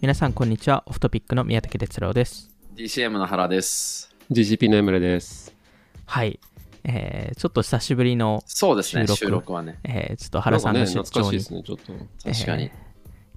[0.00, 4.16] 皆さんこんにちはオフトピックの宮武哲郎です DCM の原です。
[4.30, 5.54] GCP のエムレです。
[6.06, 6.40] はい、
[6.84, 9.78] えー、ちょっと久しぶりの、そうですね、収録収録はね。
[9.84, 11.92] えー、ちょっと原さんの出張に懐かしいですね、ちょっと。
[12.24, 12.62] 確かに。
[12.64, 12.70] えー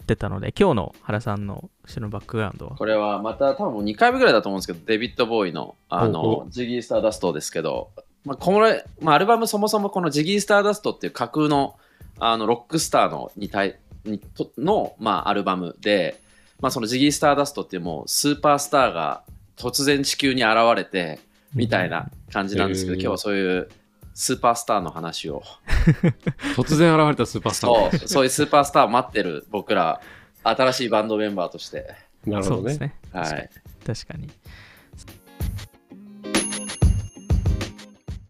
[0.05, 2.75] 出たので今日の原さんの後ろのバックグラウンドは？
[2.75, 7.91] これはまた多分もう2回目ぐらいだと思うんですけど、デビッド・ボーイのあおのジギー・スターダストですけど、
[8.25, 11.77] まあ、これ、まあ、アルバムそもそもこのジギー・スターダストっていう架空の
[12.19, 16.21] あのロックスターのに対にとの、まあ、アルバムで、
[16.63, 19.23] まあ、そのジギー・スターダストっていうもうスーパースターが
[19.57, 21.19] 突然地球に現れて
[21.53, 23.01] みたいな感じなんですけど、へー。
[23.01, 23.69] 今日はそういう
[24.13, 25.43] スーパースターの話を。
[26.55, 27.97] 突然現れたスーパースター。
[27.97, 29.99] そうそういうスーパースターを待ってる僕ら
[30.41, 31.95] 新しいバンドメンバーとして、
[32.25, 32.61] なるほどね。
[32.61, 32.95] そうですね。
[33.11, 33.49] はい、
[33.85, 34.29] 確かに。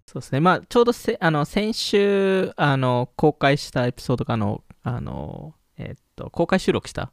[0.08, 0.40] そうですね。
[0.40, 7.12] まあちょうどせあの先週あの公開したエピソードがあのあの、えっと公開収録した、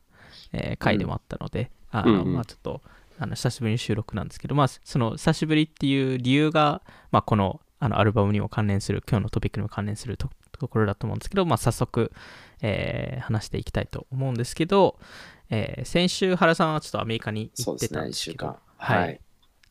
[0.52, 2.34] えー回でもあったので、あのうんうん。
[2.34, 2.82] まあ、ちょっと
[3.18, 12.12] あの久しぶりに収録なんですけど、まあ、その久しぶりっていう理由が、まあ、このあのアルバムにも関連する今日のトピックにも関連するとところだと思うんですけど、まあ、早速、
[12.62, 14.98] えー話していきたいと思うんですけど、
[15.50, 18.56] えー先週原さんはちょっとアメリカに行ってたんですけどそうですね一週間。
[18.76, 19.20] はい、はい。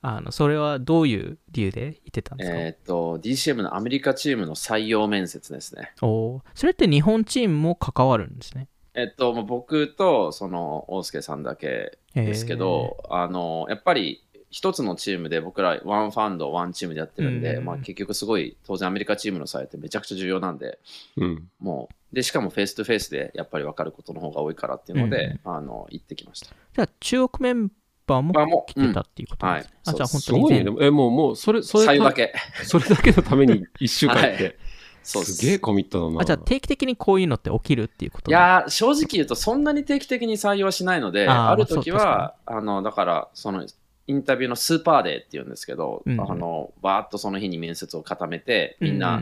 [0.01, 5.91] あのそれはどういう理由で行ってたんですか、えーっと DCM のアメリカチームの採用面接ですね。
[6.01, 6.41] おー。
[6.55, 8.67] それって日本チームも関わるんですね？
[8.99, 20.79] えっと、まあ僕とその大輔さんだけですけど、あのやっぱり一つのチームで僕ら one fund、one team でやってるんで、うんまあ、結局すごい当然アメリカチームの採用ってめちゃくちゃ重要なんで、
[21.17, 21.47] うん。
[21.59, 26.47] もうでしかも face to face でやっぱり分かることの方が多いからっていうので、あの行ってきました。
[26.73, 27.71] じゃあ中国メン
[28.07, 29.73] バーあも来てたっていうことですね。
[29.85, 30.65] うんあじゃあそうすごいね。
[30.81, 32.33] え、もう、もう、それ、それ、だけ。
[32.63, 34.55] それだけのために1週間って、はい
[35.03, 35.37] そうです。
[35.37, 36.21] すげえコミットだな。
[36.21, 43.65] あじゃあ定期的にこういうのって起きるっていうこといやー正直言うとそんなに定期的に採用はしないのである時まあはあのだからその
[44.07, 46.19] インタビューのスーパーデーっていうんですけど、うん。
[46.19, 49.21] あのバーッとその日に面接を固めてみんな、う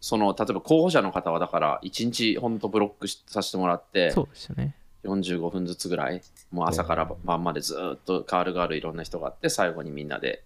[0.00, 4.74] その例えば候補者の方はだから1日本当ブロックしさせてもらってそうですよね。
[5.04, 10.42] 45分ずつぐらいもう朝から晩までずーっとカールがあるいろんな人があって最後にみんなで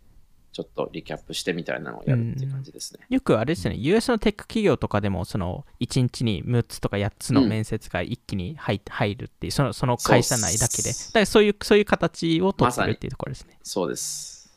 [0.54, 3.00] ちょっとリキャップしてみたいなのをやるっていう感じですね。
[3.10, 13.58] よくあれですよね、US のテック企業とかでも、その1日に6つとか8つの面接が一気に入入るっていう、そのその会社内だけで、そうだからそういうそういう形を取ってるっていうところですね。
[13.64, 14.48] そうです。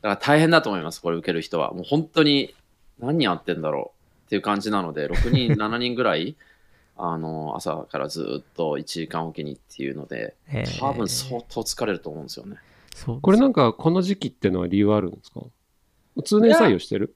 [0.00, 1.72] だから大変だと思います、これ受ける人は。
[1.74, 2.54] もう本当に
[2.98, 6.34] 何人やってんだろうっていう感じなので、6人、 7人ぐらい、
[6.96, 10.34] あの朝からずっと1時間おきにっていうので、
[10.78, 12.56] 多分相当疲れると思うんですよね。
[12.94, 15.40] そうこれなんか、この時期ってのは理由あるんですか？
[16.24, 17.14] 通年採用してる？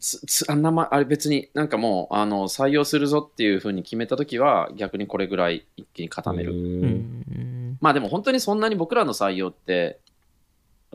[0.00, 6.54] つつあんなまあれ別になんかもうあの採用するぞっていうふうに決めたときは逆にこれぐらい一気に固める。
[7.80, 9.98] まあでも本当にそんなに僕らの採用って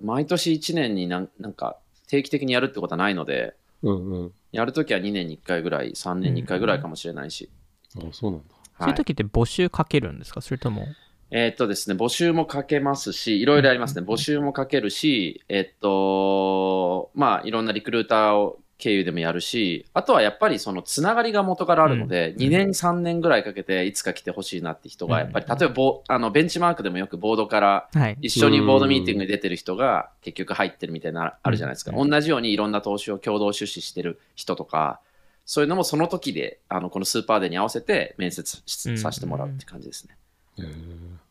[0.02, 4.32] 毎年1年になんなんか定期的にやるってことはないので、うんうん。
[4.52, 7.50] やるときは2年に1回ぐらい、3年に1回ぐらいかもしれないし。
[7.98, 8.46] あ、そうなんだ。
[8.80, 10.42] そういう時って募集かけるんですか？
[10.42, 10.88] それとも、
[11.36, 14.06] えーっとですね、募集もかけますし、いろいろありますね。
[14.06, 28.18] 募集もかけるし、えっと、まあ、いろんなリクルーターを経由でもやるし、あとはやっぱりそのつながりが元からあるので、うん2年、3年ぐらいかけていつか来てほしいなって人が、やっぱり、うん例えばボあのベンチマークでもよくボードからはい。
[28.22, 31.98] 一緒にボードミーティングに出てる人が結局入ってるみたいなあるじゃないですか。
[31.98, 35.00] うん同じようにいろんな投資を共同出資してる人とか、
[35.46, 38.62] そういうのもその時で、あのこの Super Day に合わせて面接
[38.98, 40.16] させてもらうって感じですね。
[40.60, 41.23] へー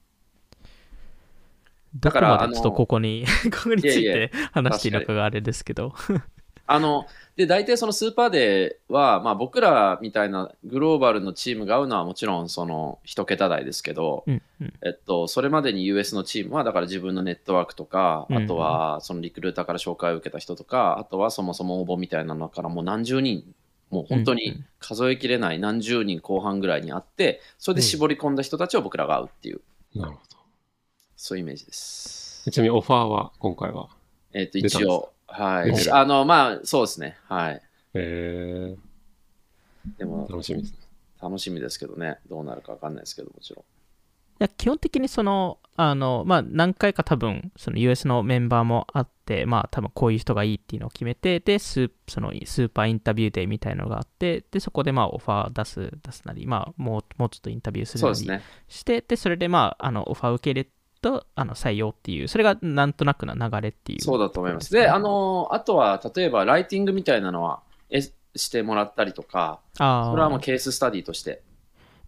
[2.01, 5.95] だかららまでちょっとここに、 ここについいやいて話していいのかがあれですけど。
[6.65, 14.73] あので大体その Super Day は、まあ、僕らみたいなグローバルのチームが会うのはもちろんその一桁台ですけど、うんうん。
[14.83, 23.45] えっと、それまでに US のチームはだから自分のネットワークとか、うんあとはそのリクルーターから紹介を受けた人とかあとはそもそも応募みたいなのからもう何十人
[23.91, 29.61] もう本当にうんうん数えきれない何十人後半ぐらいにあってそれで絞り込んだ人たちを僕らが会うっていう、
[29.95, 30.42] なるほど。
[31.25, 32.51] そういうイメージです。
[32.51, 33.89] ちなみにオファーは、今回は？
[34.33, 37.63] えっと一応はいあのまあそうですねはい
[37.95, 38.75] へ
[39.99, 40.79] でもー楽しみですね。
[41.23, 43.63] 楽しみですけどね、どうなるか分かんないですけど、もちろん。
[43.63, 43.65] い
[44.41, 58.45] や基本的にその、あの、まあ、何回か多分、その US のメンバーもあって、まあ、多分こういう人がいいっていうのを決めて、で、スーそのスーパーインタビューデーみたいなのがあって、で、そこでまあ、オファー出す、出すなり、まあ、もう、もうちょっとインタビューするなりそうですね。
[58.67, 60.71] して、で、それでまあ、あの、オファーを受け入れ
[61.03, 64.01] と、あの、採用っていう、それがなんとなくな流れっていう。
[64.01, 64.73] そうだと思います。
[64.73, 67.61] で、あ、の、あとは、例えば、ライティングみたいなのは、
[67.91, 68.01] え
[68.35, 71.43] してもらったりとか、あそれはもうあ、ケーススタディとして。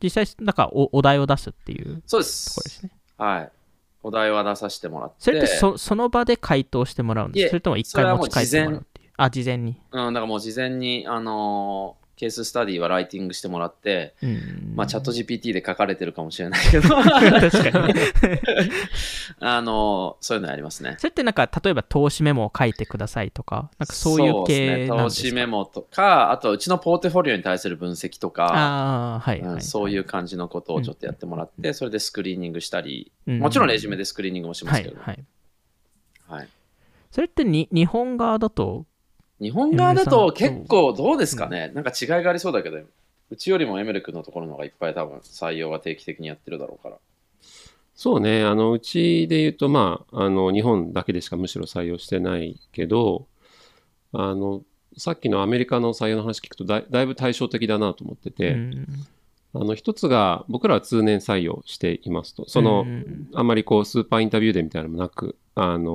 [0.03, 2.83] 実際、なんかおお題を出すっていうとそうでころですす。
[2.87, 2.93] ね。
[3.19, 3.53] はい。
[4.03, 5.17] お題は出させてもらって。
[5.19, 9.11] それってそその場で回答してもらうんですそれとも一回持ち帰ってもらうっていう？
[9.17, 9.77] あ、事前に。
[9.93, 14.73] うん、だからもう事前に、あのーケーススタディはライティングしてもらって、うん。
[14.75, 17.95] まあ、チャット GPT で書かれてるかもしれないけど、確かに。
[19.41, 20.97] あのーそういうのやりますね。
[20.99, 24.99] それってなんか、例えば投資メモを書いてくださいとか、なんかそういう系ですね。
[24.99, 29.55] 投資メモとか、あとうちのポートフォリオに対する分析とか、ああ、はい、はい。
[29.55, 35.25] うんそういう感じのことをちょっとやってもらって、それでスクリーニングしたり、うんもちろんレジュメでスクリーニングもしまはい、すけど、はい。
[36.29, 36.49] はい
[37.11, 38.87] それってに日本側だと、
[39.41, 42.79] 日本側だと結構どうですかね、なんか違いがありそうだけど、
[43.31, 46.97] うちよりもエメル君のところの方がいっぱい多分採用は定期的にやってるだろうから。
[47.95, 53.27] そうね、あの、うちで言うと、まあ、あの、日本だけでしかむしろ採用してないけど、
[54.13, 54.63] あの、
[54.97, 58.87] さっきのアメリカの採用の話聞くとだい、だいぶ対照的だなと思ってて、うん。
[59.55, 63.29] あの、一つが、僕らは通年採用していますと、その、うん。
[63.33, 65.93] あんまりこう、スーパーインタビューでみたいなのもなく、あの、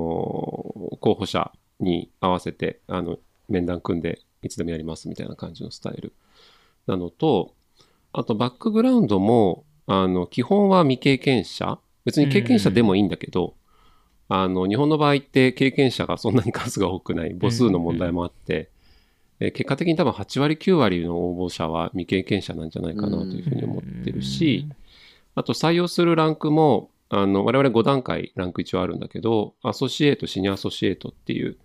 [1.00, 3.18] 候補者に合わせて、あの、
[3.52, 6.12] 面談組んで、いつでもやりますみたいな感じのスタイル
[6.86, 7.54] なのと、
[8.12, 13.54] あと、バックグラウンドも、あの、基本は未経験者、別に経験者でもいいんだけど、
[14.28, 17.36] あの、日本の場合って経験者がそんなに数が多くない。
[17.38, 18.70] 母数の問題もあって、
[19.40, 24.66] え結果的に多分8割9割の応募者は未経験者なんじゃないかなというふうに思ってるし、
[25.34, 31.56] あと採用するランクも、あの、我々5段階ランク一応あるんだけど、アソシエイト、シニアアソシエイトっていう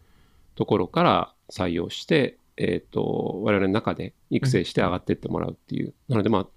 [0.55, 5.93] ところから採用して、えっ、と、我々の中で育成して上がってってもらうっていう。
[6.07, 6.47] なのでまあ、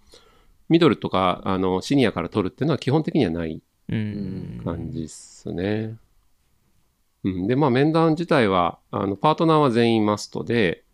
[0.69, 4.61] ミドルとか、あの、シニアから取るっていうのは基本的にはないうん。
[4.65, 5.97] 感じっすね。
[7.25, 7.47] うん。
[7.47, 10.85] で、まあ、面談自体は、あの、パートナーは全員マストで、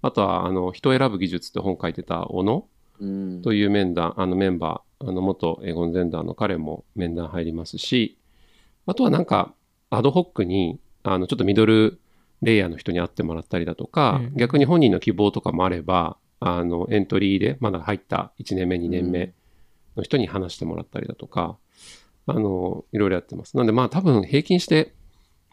[0.00, 2.66] あとは、あの、人を選ぶ技術って本書いてた小野
[3.00, 8.18] うんという面談、あのメンバー、あの元エゴンゼンダーの彼も面談入りますし、
[8.86, 9.54] あとはなんか、
[9.90, 12.00] アドホックに、あの、ちょっとミドル
[12.42, 19.32] レイヤーの人に会ってもらったりだとか、うん逆に本人の希望とかもあれば、あの、エントリーでまだ入った1年目、2年目
[19.96, 21.56] の人に話してもらったりだとか、
[22.26, 23.56] あの、いろいろやってます。
[23.56, 24.92] なんでまあ多分平均して、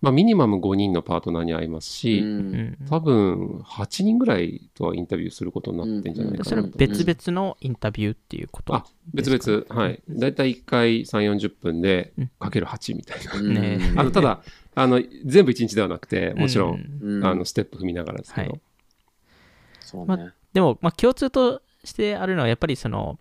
[0.02, 2.28] まあミニマム5人のパートナーに会いますし、うん。
[2.28, 6.44] うん多分8人ぐらいとはインタビューすることになってんじゃないかな。
[6.44, 6.50] と。
[6.50, 10.04] それは別々のインタビューっていうことあ、別々、はい。
[10.10, 10.36] だい。
[10.36, 13.34] たい1回3、40分でかける8みたいな。
[13.40, 13.54] うん。
[13.54, 14.44] ねあの、ただ、
[14.76, 17.26] あの、全部1日ではなくて、もちろん、んうん。
[17.26, 18.50] あの、ステップ踏みながらですけど。
[18.52, 18.62] はい。
[19.80, 20.32] そうね。
[20.54, 23.18] でも、まあ、共通としてあるのは、やっぱりその、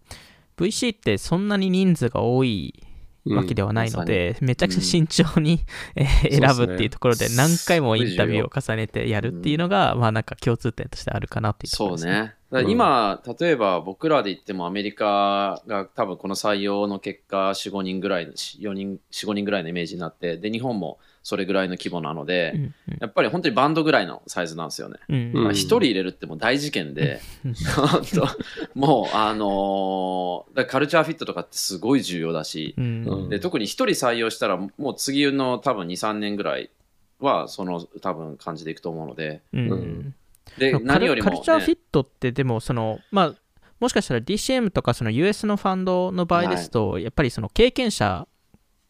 [0.57, 2.83] VC ってそんなに人数が多い
[3.27, 5.61] うんわけではないので、めちゃくちゃ慎重に、
[5.97, 6.41] うっすね。
[6.41, 12.35] 選ぶっていうところで、何回もインタビューを重ねてやるっていうのが、まあなんか共通点としてあるかなっていうところですそうね。
[12.55, 22.75] だから今、例えば僕らで言ってもアメリカが多分この採用の結果4、5人ぐらいの、4人、4、5人ぐらいのイメージになって、で、日本もそれぐらいの規模なので、うんうん。
[23.01, 25.01] やっぱり本当にバンドぐらいのサイズなんですよね。
[25.09, 25.45] うんうん。
[25.45, 27.21] まあ、1人入れるってもう大事件で、
[28.77, 33.05] もう、あのーカルチャーフィットとかってすごい重要だし、うん。
[33.05, 36.71] うんで特に1人採用したら、もう次の多分2、3年ぐらい
[37.19, 39.71] は、その多分感じでいくと思うので、うん。
[39.73, 40.15] うん
[40.59, 43.35] で、カル何よりも、ね、カルチャーフィットってでもそのまあ
[43.81, 48.27] もしかしたら DCM とかその US のファンドの場合ですと、やっぱりその経験者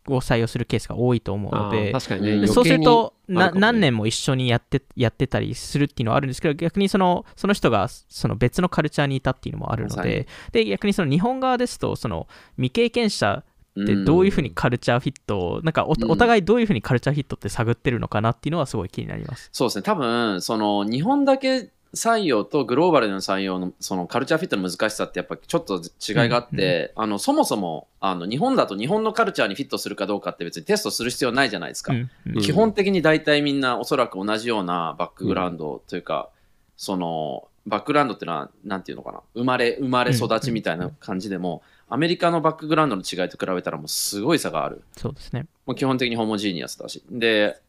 [0.09, 2.47] を採用するケースが多いと思うのあでー確かにね。
[2.47, 13.43] そうすると何年も一緒にやってやってたりするっていうのはあるんですけど逆にそのその人がその別のカルチャーにいたっていうのもあるのでで逆にその日本側ですとその未経験者
[13.81, 19.51] ってどういうふうにカルチャーフィットを、なんかお互いどういうふうにカルチャーフィットって探ってるのかなっていうのはすごい気になります。
[19.53, 31.93] そうですね、多分その日本だけ採用とグローバルでの採用のそのカルチャーフィットの難しさってやっぱちょっと違いがあって、あのそもそもあの日本だと日本のカルチャーにフィットするかどうかって別にテストする必要ないじゃないですか。
[31.93, 32.43] うんうんうん。
[32.43, 36.31] 基本的に大体みんなおそらく同じようなバックグラウンドというか、
[36.77, 44.83] そのバックグラウンドっていうのはなんていうのかな生まれ生まれ育ちみたいな感じでも、アメリカのバックグラウンドの違いと比べたらもうすごい差がある。
[44.97, 45.47] そうですね。
[45.67, 47.03] もう基本的にホモジーニアスだし。
[47.11, 47.61] で、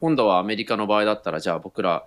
[0.00, 2.04] 今度はアメリカの場合だったら、じゃあ僕ら、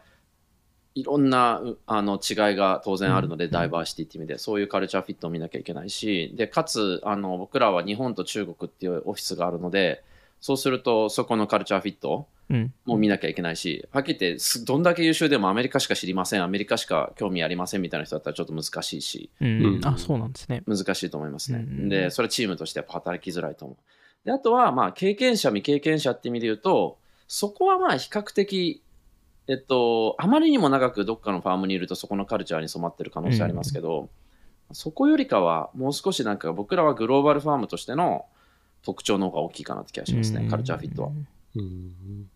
[0.95, 10.03] いろんなうあの違いが当然あるので、うんダイバーシティって意味で、そういうカルチャーフィットを見なきゃいけないし、で、かつ、あの僕らは日本と中国っていうオフィスがあるので、
[10.39, 12.73] そうすると、そこのカルチャーフィットうん。
[12.85, 20.63] も見なきゃいけないし、はっきり言ってす、どんだけ優秀でもアメリカしか知りません、アメリカしか興味ありませんみたいな人だったらちょっと難しいし、うんうんあ、そうなんですね。
[20.67, 21.59] 難しいと思いますね。
[21.59, 23.77] うんで、それはチームとしてやっぱ働きづらいと思う。
[24.25, 26.97] で、あとは、まあ、経験者、未経験者って意味で言うと、
[27.27, 28.83] そこはまあ、比較的、
[29.47, 34.09] えっと、あまりにも長くどっかのファームにいると、そこのカルチャーに染まってる可能性ありますけど、
[34.71, 38.25] そこよりかは、もう少しなんか、僕らはグローバルファームとしての
[38.81, 41.09] 特徴の方が大きいかなって気がしますね、うんカルチャーフィットは。
[41.55, 42.29] うん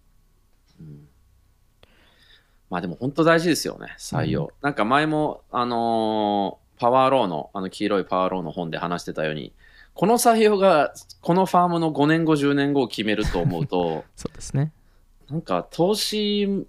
[2.69, 4.51] まあでも本当大事ですよね、採用。
[4.61, 9.53] なんか前も、あのーパワーローの、あの黄色いパワーローの本で話してたように、
[9.93, 14.71] この採用が、このファームの5年後、10年後を決めると思うと、そうですね。
[15.29, 16.65] なんか投資、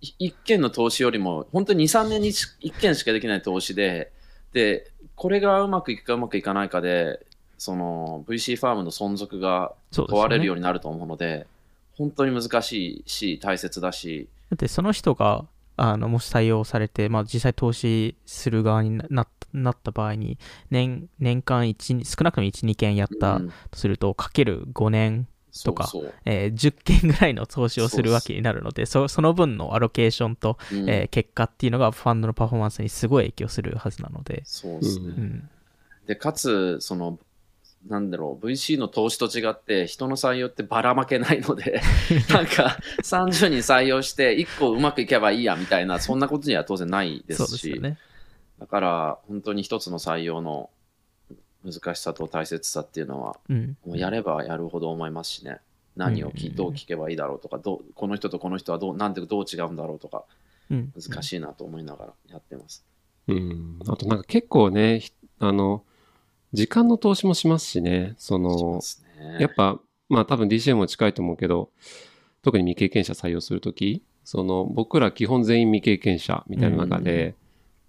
[0.00, 4.12] 一件の投資よりも、本当に2、3年に1件しかできない投資で、
[4.52, 7.24] で、これがうまくいくかうまくいかないかで、
[7.58, 11.46] その VC ファームの存続が問われるようになると思うので、
[11.96, 15.46] 本当に難しいし、大切だし、だってその人が
[15.76, 20.38] あのもし採用されて、まあ、実際投資する側になななった場合に
[20.70, 23.48] 年年間1少なくとも12件やったうん。
[23.70, 25.28] とすると、かける5年、
[25.64, 30.90] とかそえー10件ぐらいの投資をするわけになるのでそその分のアロケーションと、うん。
[30.90, 35.06] えー結果っていうのがファンドのパフォーマンスにすごい影響するはずなので、そうですね。
[35.06, 35.50] ううん。
[36.06, 37.18] で、かつ、その、
[37.88, 41.82] なんだろう、VC の投資と違って、人の採用ってばらまけないので、
[42.32, 47.98] なんか、30人採用して、1個うまくいけばいいや、みたいな、そんなことには当然ないですし、ね。
[48.58, 50.70] だから、本当に一つの採用の
[51.64, 55.58] 難しさと大切さっていうのは、うんもうやればやるほど思いますしね。
[55.96, 60.24] 何を聞うんどう聞けばいいだろうとか、どうこの人とこの人はどうなんでどう違うんだろうとか、
[60.70, 62.84] うん、難しいなと思いながらやってます。
[63.28, 63.78] うん。
[63.86, 65.84] あとなんか結構ね、ひあの、
[66.54, 68.80] 時間の投資もしますしね、そしの
[69.18, 69.38] ね。
[69.40, 71.70] やっぱ、まあ多分 DCM も近いと思うけど、
[72.42, 77.34] 特に未経験者採用するとき、その僕ら基本全員未経験者みたいな中で、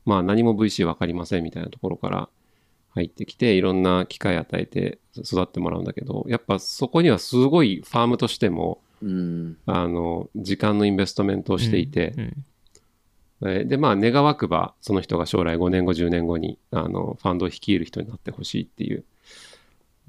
[0.05, 2.29] まあ何も VC わかりませんみたいなところから
[2.89, 9.57] 入ってきて、いろんな機会与えて育ってもらうんだけど、やっぱそこにはすごいファームとしても、うん。
[9.65, 12.45] あの、時間のインベストメントをしていて、うん
[13.45, 19.03] えーで、まあ、願わくば、その人が将来5年後、10年後に、あの、ファンドを率いる人になってほしいっていう。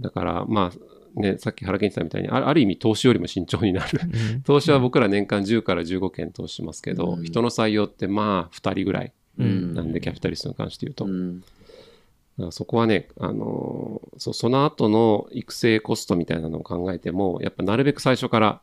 [0.01, 4.01] だから、まあ、ね、さっき原健さんみたいに、あある意味投資よりも慎重になる。
[4.03, 11.07] うん 投資は僕ら年間10から15件投資しますけど、うん人の採用ってまあ、2人ぐらいうんなんで、キャピタリストに関して言うと。
[11.07, 11.41] うん。
[11.41, 18.61] だからそこはね、あのーそその後の育成コストみたいなのを考えても、やっぱなるべく最初から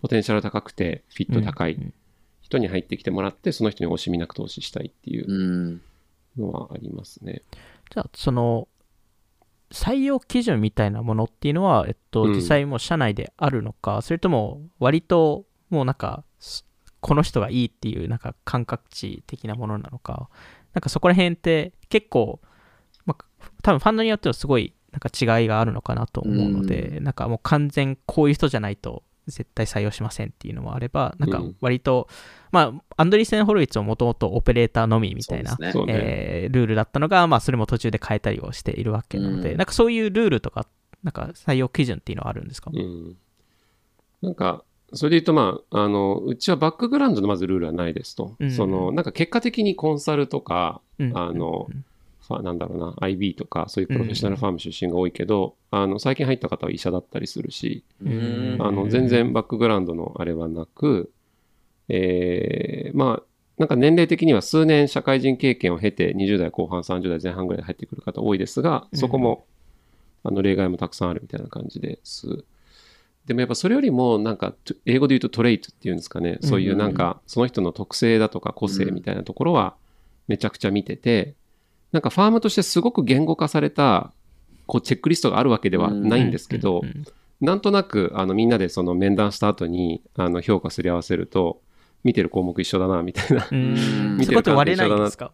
[0.00, 1.92] ポテンシャル高くて、フィット高いうん
[2.46, 5.34] 人に入ってきてもらって、その人に惜しみなく投資したいっていうう
[5.72, 5.80] ん。
[6.38, 7.42] のはありますね。
[7.90, 8.68] じゃあ、その、
[9.72, 16.64] 採用基準みたいなものっていうのは、えっと、うん実際もう社内であるのか、それとも、割と、もうなんか、す
[17.00, 20.28] この人がいいっていう、なんか感覚値的なものなのか、
[20.72, 22.40] なんかそこら辺って結構、
[23.06, 23.24] まあ、
[23.62, 31.56] 多分ファンドによってはすごい、なんか違いがあるのかなと思うので、なんかもう完全こういう人じゃないと絶対採用しませんっていうのもあれば、なんかうん。
[31.60, 32.08] 割と、
[32.52, 35.72] まあ、アンドリーセン・ホルイッツはもともとオペレーターのみみたいな、ね。
[35.88, 39.56] えールールだったのが、まあ、それも途中で変えたりをしているわけなので、うん。
[39.58, 40.66] なんかそういうルールとか、
[41.02, 43.16] なんか採用基準っていうのはあるんですか、うん。
[44.22, 48.36] なんか、それで言うと、まあ、あの、うちはバックグラウンドのまずルールはないですと。
[48.38, 48.50] うん。
[48.52, 51.18] その、なんか結果的にコンサルとか、うん。
[51.18, 51.74] あのうん。
[51.74, 51.84] ファ
[52.42, 58.56] なんだろうな、IB とか、そういうプロフェッショナルファーム出身が多いけど、あの、最近入った方は医者だったりするし、うん。
[58.60, 61.12] あの、全然バックグラウンドのあれはなく、
[61.88, 63.22] えーまあ、
[63.58, 69.46] なんか年齢的には数年社会人経験を経て20代後半30代前半ぐらいで入ってくる方多いですがそこも、
[70.24, 72.44] あの例外もたくさんあるみたいな感じです。
[73.26, 76.38] でもやっぱそれよりもなんかト英語で言うとトレイトっていうんですかね。
[76.42, 79.74] そういうなんかその人の特性だとか個性みたいなところは
[80.28, 81.34] めちゃくちゃ見てて
[81.92, 84.12] なんかファームとしてすごく言語化された
[84.66, 86.82] こうチェックリストがあるわけではないんですけど、
[87.40, 91.60] なんとなくあのみんなでその面談した後にあの評価すり合わせると
[92.04, 93.48] 見てる項目一緒だなみたいな。
[93.50, 94.16] うん。
[94.18, 95.32] 見て割れないんですか、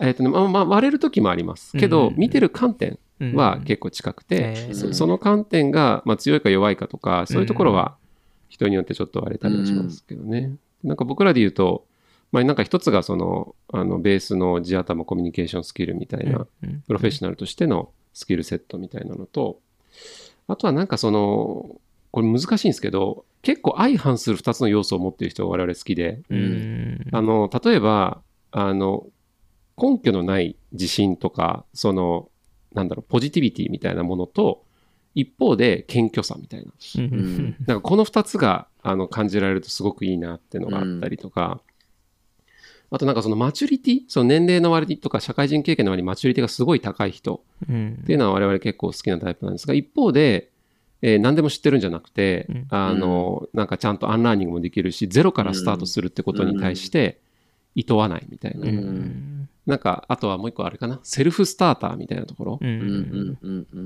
[0.00, 2.14] えっとねまあまあ割れる時もありますけど、うん。
[2.16, 3.34] 見てる観点うん。
[3.34, 7.96] は結構近くて、その観点が、まあ、強いか弱いかとかそういうところは
[8.48, 10.54] 人によってちょっと割れたりはしますけどね、
[10.84, 11.86] なんか僕らで言うと、
[12.32, 16.46] まあ、なんか一つがそのあのベースの地頭コミュニケーションスキルみたいな、
[16.86, 19.60] プロフェッショナルとしてのスキルセットみたいなのと、
[20.48, 21.76] あとはなんかその、
[22.10, 29.06] これ難しいんですけど、結構相反する2つの要素を持っている人が我々好きで、うんあの、例えば、あの、
[29.80, 32.30] 根拠のない自信とか、その、
[32.72, 34.64] なんだろう、ポジティビティみたいなものと、
[35.14, 36.72] 一方で謙虚さみたいな。
[37.66, 41.62] なんかこの2つがあの感じられるとすごくいいなっていうのがあったりとか、
[42.90, 47.98] あとなんかその maturity、その年齢の割にとか社会人経験の割に maturity がすごい高い人うん。
[48.02, 50.50] っていうのは我々結構好きなタイプなんですが、一方で、
[51.02, 52.66] えー何でも知ってるんじゃなくて、うん。
[52.70, 57.18] あの、なんかちゃんと unlearning もできるし、ゼロからスタートするってことに対して、
[57.74, 58.66] 厭わないみたいな。
[59.66, 62.60] なんか、あとはもう一個あれかな、 self-starter みたいなところ？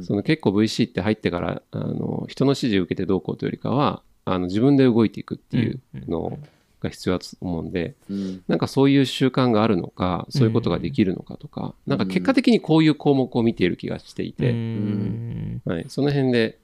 [0.04, 6.38] その結構 VC って入ってから、あの、人の指示を受けてどうこうというよりかは、あの、自分で動いていくっていうの
[6.80, 16.58] が必要だと思うんで、うんなんかそういう習慣があるのか、そういうことができるのかとか、なんか結果的にこういう項目を見ている気がしていて、うんはい、その辺で、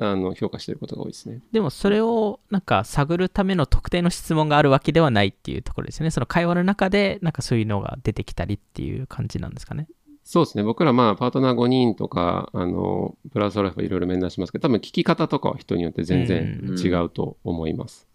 [0.00, 1.40] あの、評価していることが多いですね。
[1.50, 6.10] でもそれをなんか探るための特定の質問があるわけではないっていうところですよね。
[6.10, 9.88] その会話の中でなんかそういうのが出てきたりっていう感じなんですかね。
[10.22, 10.62] そうですね。
[10.62, 18.07] 僕らまあ、パートナー5人とか、あの、プラスアルファいろいろ面談しますけど、多分聞き方とかは人によって全然うん違うと思います。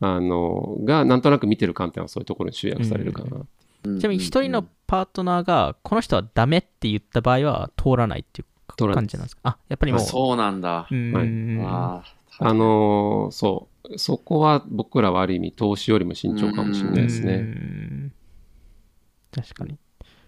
[0.00, 3.36] あの、が、なんとなく見てる観点はそういうところに集約されるかな。
[3.36, 3.48] うん
[4.00, 9.40] ちなみに一人のパートナーがこの人はダメって言った場合は通らないっていう通らない感じなんですか？
[9.44, 10.00] あ、やっぱりもう。
[10.00, 10.88] あそうなんだ。
[10.90, 12.02] うんはいあ
[12.40, 13.96] あの、そう。
[13.98, 17.36] そこは僕らはある意味投資よりも慎重かもしれないですうね。
[17.36, 18.12] ん
[19.32, 19.78] 確かに。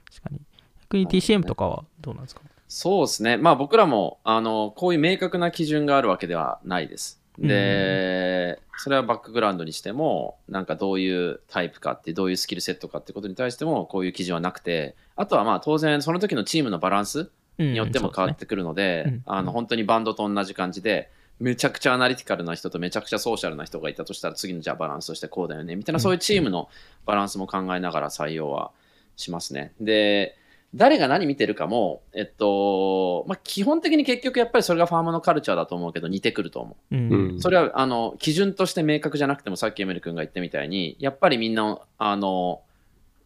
[0.08, 0.40] 確かに。
[0.82, 2.42] 逆に TCM とかはどうなんですか？
[2.68, 3.36] そうですね。
[3.38, 7.20] まあ僕らも、あの、こういう明確な基準があるわけではないです。
[7.38, 19.22] で、それはバックグラウンドにしても、なんかどういうタイプかって、どういうスキルセットかってことに対しても、こういう基準はなくて、あとはまあ当然その時のチームのバランスにによっても変わってくるので、うん。
[19.26, 26.68] あの本当にバンドと同じ感じで、めちゃくちゃアナリティカルな人とめちゃくちゃソーシャルな人がいたとしたら次のじゃあバランスとしてこうだよねみたいなそういうチームの
[27.06, 28.72] バランスも考えながら採用は
[29.16, 29.72] しますね。
[29.80, 30.36] で
[30.74, 36.96] 誰が何見てるかも、えっとまあ、基本的に結局やっぱりそれがファームのカルチャーだと思うけど似てくると思う。
[36.96, 37.10] うん。
[37.10, 37.40] うん。
[37.40, 42.60] それはあの基準として明確じゃなくてもさっきエメル君が言ったみたいにやっぱりみんなあの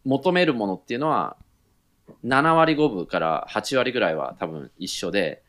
[0.05, 1.37] 求めるものっていうのは
[2.25, 5.43] 7割5分から8割ぐらいは多分一緒で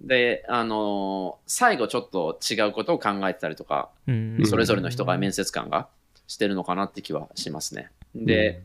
[0.00, 4.40] であの最後ちょっと違うことを考えてたりとかうん。
[4.44, 5.88] それぞれの人が面接官が
[6.26, 7.90] してるのかなって気はしますね。
[8.14, 8.62] で、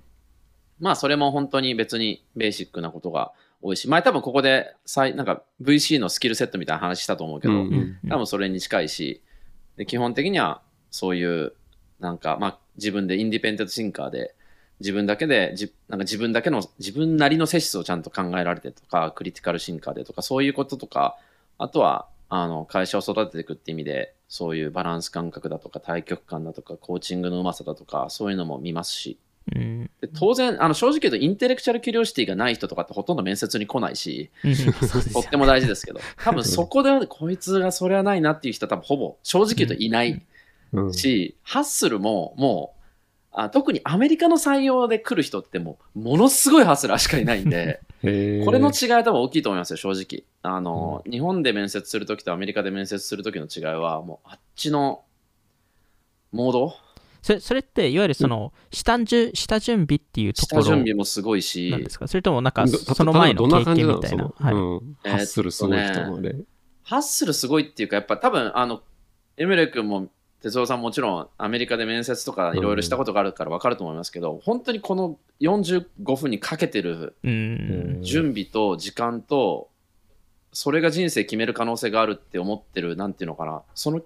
[0.84, 7.54] まあそれも本当に別にベーシックなことが多いし前多分ここで最なんか VC のスキルセットみたいな話したと思うけど、
[8.10, 9.22] 多分それに近いし、
[9.78, 10.62] で基本的には
[10.94, 11.54] そういう、
[12.00, 14.36] なんか、まあ、自分でインディペンデントシンカーで、
[14.80, 21.18] 自分だけでじ、なんか自分だけの、自分なりの性質をちゃんと考えられてとか、クリティカルシンカーでとか、そういうこととか、
[21.58, 29.18] あとは、あの、会社を育てていくって意味で、そういうバランス感覚だとか、対極感だとか、コーチングのうまさだとか、そういうのも見ますし、
[29.56, 29.90] うん。
[30.02, 34.30] で当然、あの正直言うと、インテレクチャルキュリオシティがない人とかってほとんど面接に来ないし、
[35.14, 40.22] とっても大事ですけど、多分そこで、こいつがそれはないなっていう人は多分ほぼ、正直言うといない
[40.74, 40.94] うん。
[40.94, 42.84] し、ハッスルももう、
[43.36, 50.24] あ特にアメリカの採用で来る人ってもう、ものすごいハッスラーしかいないんで、 これの違いは多分大きいと思いますよ、正直。
[50.44, 55.04] あの、日本で面接するときとアメリカで面接するときの違いは、もうあっちの
[56.32, 56.76] モード
[57.24, 62.08] それそれっていわゆるその下準下準備っていうとこ下ろ準備もすごいしなん、ですか？
[62.08, 64.32] それともなんかどその前の経験みたいな？
[64.38, 64.54] そはい。
[64.54, 66.36] のうん、ハッスルすごい人ので。
[66.84, 68.82] ハッスルすごいっていうか、やっぱ多分、あの、
[69.38, 70.10] エムレ君も
[70.42, 78.00] 哲夫さんもちろんアメリカで面接とかいろいろしたことがあるから分かると思いますけど、本当にこの45分にかけてるうん。
[78.02, 79.70] 準備と時間と、
[80.52, 84.02] それが人生決める可能性があるって思ってる、なんていうのかな、その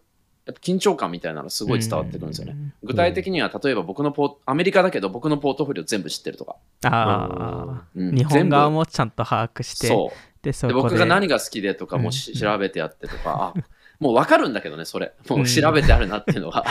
[0.48, 2.56] やっぱ緊張感みたいなのすごい伝わってくるんですよね。
[2.82, 6.56] 具体的には、例えば僕のポーアメリカだけど僕のポートフォリオ全部知ってるとか。
[6.84, 10.44] ああ、うん日本側全もちゃんと把握して、部そう。
[10.44, 13.62] で、そこでで僕が何が好きでとかもしうん調べてやってとか、あ
[14.00, 15.14] もう分かるんだけどね、それ。
[15.28, 16.64] もう調べてあるなっていうのが。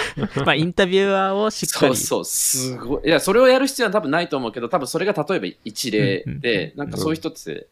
[0.45, 1.97] まあ、インタビュアーをしっかり。
[1.97, 3.09] そうそう、すごい。
[3.09, 7.67] いや、それをやる必要は多分ないと思うけど、多分それが例えば一例うんうんで、なんかそういう人って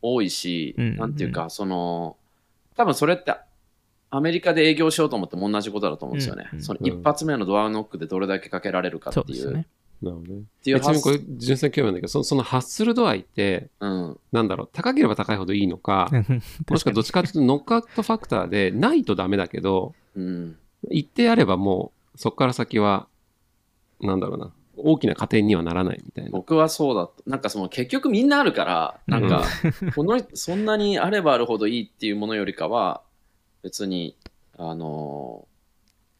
[0.00, 2.16] 多いし、うんなんていうか、その、
[2.76, 3.34] 多分それって、
[4.10, 6.48] アメリカで営業しようと思っても同じことだと思うんですよね。
[6.52, 9.26] うんうんその一発目のドアノックでどれだけかけられるかっていう。
[9.26, 9.66] そうですよね。
[10.02, 10.40] なるほどね。
[10.40, 14.20] っていうえちなみにこれ発、純粋に興味あるんだけど、そのそのハッスル度合いって、うん。
[14.32, 16.08] なんだろう、高ければ高いほどいいのか、
[16.68, 20.56] もしくはどっちかというとノックアウトファクターでないとダメだけど、うん。
[20.90, 23.08] 一定あればもう、そこから先は、
[24.00, 26.30] なんだろうな、大きな加点にはならないみたいな。
[26.30, 27.14] 僕はそうだと。
[27.26, 29.42] なんかその結局みんなあるから、なんか、
[29.96, 33.02] この、そんなにあればあるほどいいっていうものよりかは、
[33.62, 34.16] 別に、
[34.56, 35.46] あの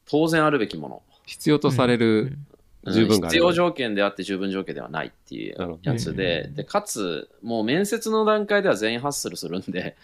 [0.08, 1.02] 当然あるべきもの。
[1.26, 2.38] 必要とされる、
[2.86, 2.92] うん。
[2.92, 9.96] 十分があれば必要条件であって十分条件ではないっていうやつで、で、かつ、もう面接の段階では全員ハッスルするんで、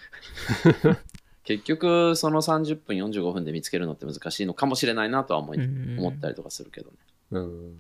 [1.45, 5.99] 結局、その30分、45分で見つけるのって難しいのかもしれないなとは思い、うん。
[5.99, 6.97] 思ったりとかするけどね。
[7.33, 7.77] うん。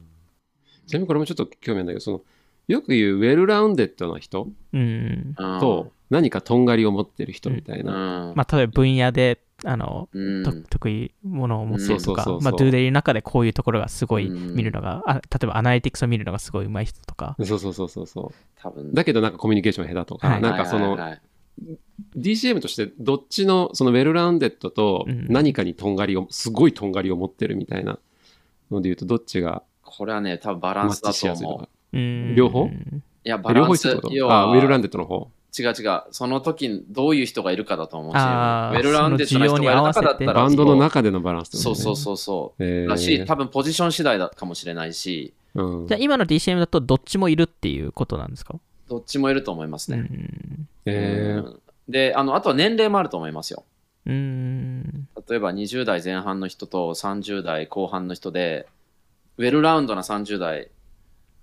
[0.86, 2.22] ちなみにこれもちょっと興味あるんだけど、その、
[2.68, 4.48] よく言うウェルラウンデッドな人？
[4.72, 5.35] うん。
[5.38, 8.29] うんと、何かとんがりを持ってる人みたいな。
[8.31, 8.35] うん。
[8.37, 10.44] まあ、例えば分野であの、うん。
[10.44, 14.55] と得意ものを持ってるとかまあ、デューデリの中でこういうところがすごいうん。
[14.55, 18.90] 見るのが、あ例えば analytics を見るのがすごい上手い人とか、そうそうそうそうそ多分。
[18.90, 18.94] う。
[18.94, 20.40] だけどなんかコミュニケーション下手とか、はい。
[20.40, 21.20] なんかその、はいはいはい。
[22.16, 25.27] DCM としてどっちのその well-rounded とうん。
[25.29, 27.98] 何かにとんがりを、すごいとんがりを持ってるみたいな
[28.70, 31.29] ので言うとどっちがこれはね、多分バランスだと思う。
[31.31, 31.62] やすいとか。。
[31.62, 31.68] うん
[32.35, 32.66] 両方？
[32.66, 35.28] いや、バランス要とあ、 well-rounded の方？
[35.57, 42.64] 違う違う、その時にどういう人がいるかだと思うし、ウェルラウンデッドな人がいる中だったら、バンドの中でのバランスそうそうそうそう。
[42.64, 42.88] えー。
[42.88, 45.87] だし、多分ポジション次第だかもしれないし、うん。
[45.87, 48.57] じゃあ今の DCM だとどっちもいるっていうことなんですか、
[48.88, 50.02] どっちもいると思いますうね。
[50.02, 50.68] ん。
[50.87, 51.44] えー。
[51.44, 51.61] うん。
[51.88, 53.62] で、あの、あとは年齢もあると思いますよ。
[54.07, 55.07] うん。
[55.28, 58.66] 例えば20代前半の人と30代後半の人で、
[59.38, 60.68] ウェルラウンドな30代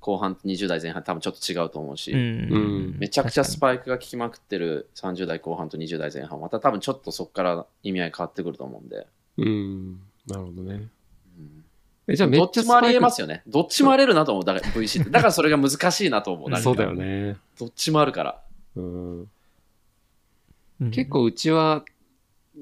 [0.01, 9.99] 後半と20代前半多分ちょっと違うと思うし、うんめちゃくちゃス確パイクが効きまくってる30代後半と20代前半、また多分ちょっとそこから意味合い変わってくると思うんで、うん。
[10.27, 10.73] なるほどね。
[10.73, 11.63] うん
[12.07, 13.43] え、じゃあめどっちゃっちもありえますよね。
[13.47, 15.09] どっちもありえるなと思う、だから VC って。
[15.11, 16.57] だからそれが難しいなと思う。
[16.57, 17.37] そうだよね。
[17.59, 18.41] どっちもあるから。
[18.75, 19.19] うん。
[19.21, 21.85] うん結構うちは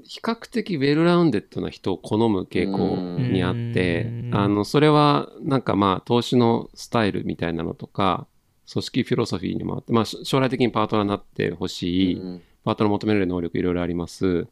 [0.07, 4.35] 比較的ウェルラウンデッドな人を好む傾向にあってうん。
[4.35, 8.27] あのそれはなんかまあ投資のスタイルみたいなのとか
[8.71, 12.41] 組織フィロソフィーにもあって、まあ、し将来的にパートナーになってほしい、うん。
[12.63, 14.47] パートナー求められる能力いろいろあります。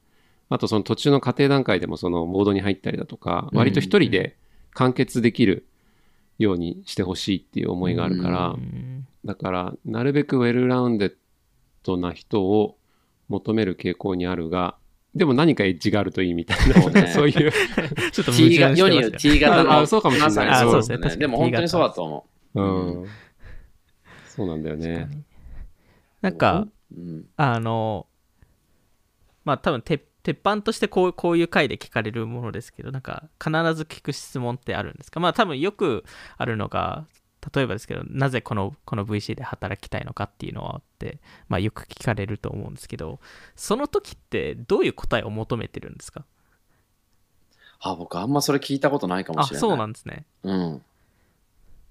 [0.49, 4.37] あとその途中の過程段階でもそのモードに入ったりだとか割と一人で
[4.73, 5.67] 完結できる
[6.37, 9.07] ようにしてほしいっていう思いがあるから、うん。
[9.25, 11.13] だから、なるべくウェルラウンデッ
[11.83, 12.77] ドな人を
[13.27, 14.77] 求める傾向にあるが、
[15.15, 17.51] でも何かエッジがあるといいみたいそうな、ねそういう。
[18.11, 19.71] ちょっと矛 T が盾して世に言う T 型の。
[19.71, 21.17] ああそうかもしれないそうですね。
[21.17, 23.07] でも本当にそうだと思うん。
[24.27, 25.09] そうなんだよね。
[26.21, 26.95] なんか、う。
[26.95, 27.25] うん。
[27.35, 28.07] あの、
[29.43, 35.21] まあ多分鉄鉄板としてこうこういう回で聞かれるものですけど、なんか必ず聞く質問ってあるんですか？
[35.21, 36.03] まあ多分よく
[36.37, 37.05] あるのが、
[37.53, 43.19] 例えばですけど、なぜこのこの VC で働きたいのかっていうのはあって、まあよく聞かれると思うんですけど、
[43.55, 46.25] その時ってどういう答えを求めてるんですか？
[47.79, 49.61] あ、僕あんまそれ聞いたことないかもあ、しれない。
[49.61, 50.25] そうなんですね。
[50.43, 50.81] うん。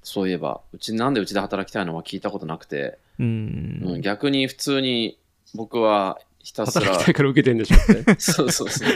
[0.03, 4.01] そういえば、うちなんでうちで働きたいのは聞いたことなくて、ううんん。
[4.03, 5.19] 逆に普通に
[5.55, 8.15] 僕はひたすら働きたいから受けてんでしょって。
[8.21, 8.89] そうそうそう。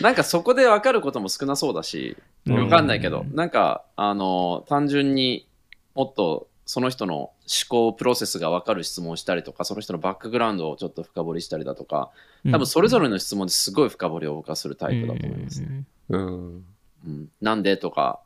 [0.00, 2.16] なんかそこで分かることも少なそうだし、
[2.46, 5.46] うん分かんないけど、なんか、あの、単純に
[5.94, 7.32] もっとその人の思
[7.68, 12.10] 考プロセスが分かる質問をしたりとか、その人のバックグラウンドをちょっと深掘りしたりだとか、
[12.50, 15.62] 多分それぞれの質問ですごい深掘りを僕はするタイプだと思います。
[15.62, 16.64] うんうん。
[17.06, 18.20] うんなんでとか、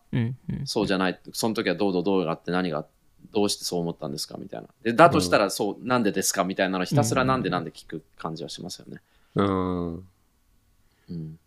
[0.65, 2.87] そうじゃない、その時はどうどうどうがあって何が、
[3.33, 4.69] どうしてそう思ったんですかみたいな。
[4.83, 9.01] で、だとしたらそう、なんでですかみたいなのひたすらなんでなんで聞く感じはしますよね。
[9.35, 9.95] うん。
[9.97, 11.39] うん。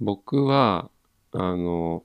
[0.00, 0.90] 僕は、
[1.32, 2.04] あの、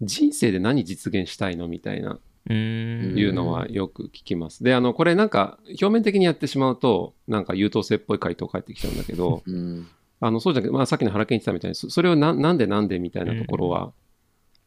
[0.00, 2.18] 人生で何実現したいのみたいな、
[2.50, 4.64] うんいうのはよく聞きます。
[4.64, 9.86] で、あの、これなんか、表面的にやってしまうと、なんか優等生っぽい回答返ってきちゃうんだけど、 うん。
[10.20, 13.92] あの、そうじゃなくて、まあ、さっきの原健言ってたみたいに、そそれをななんでなんでみたいなところは、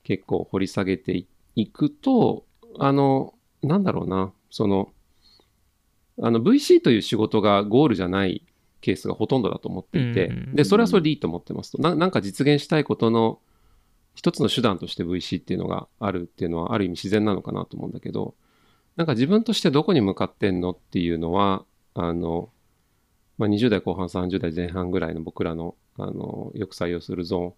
[0.04, 2.46] 結構掘り下げていいくと、
[2.78, 4.92] あの、なんだろうな、その、
[6.22, 8.44] あの、VC という仕事がゴールじゃない
[8.82, 11.82] ケースがほとんどだと思っていて、うんで、それはそれでいいと思ってますと。
[11.82, 13.40] ななんか実現したいことの
[14.14, 18.36] 一つの手段として VC っていうのがあるっていうのは、ある意味自然なのかなと思うんだけど、
[18.98, 21.64] なんか自分としてどこに向かってんのっていうのは、
[21.94, 22.50] あの、
[23.38, 27.54] まあ、20代後半、30代前半ぐらいの僕らの、あの、よく採用するゾーン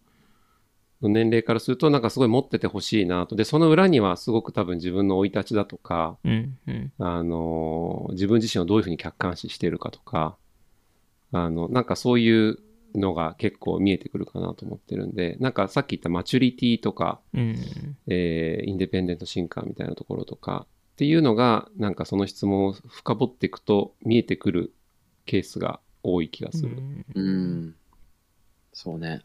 [1.01, 3.35] の年齢からすると、なんかすごい持っててほしいなと。
[3.35, 10.37] で、その裏にはすごく多分自分の生い立ちだとか、うんうんあの、自分自身をどういうふうに客観視しているかとか、
[11.33, 12.59] あの、なんかそういう
[12.95, 17.57] のが結構見えてくるかなと思ってるんで、なんかさっき言ったマチュリティとか、うん
[18.07, 24.73] えーインデペンデントシンカーみたいなところとかっていうのが、なんかその質問を深掘っていくと見えてくる
[25.25, 26.77] ケースが多い気がする。
[27.15, 27.75] うん。
[28.73, 29.21] そうね。